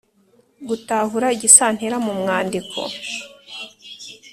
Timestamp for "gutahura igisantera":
0.67-1.95